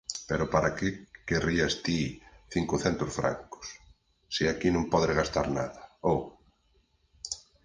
Pero 0.29 0.45
para 0.53 0.73
que 0.77 0.87
querías 1.29 1.73
ti 1.85 1.99
cincocentos 2.53 3.09
francos, 3.19 3.65
se 4.35 4.43
aquí 4.51 4.69
non 4.73 4.89
podes 4.93 5.17
gastar 5.19 5.47
nada, 5.57 5.81
ou? 6.11 6.19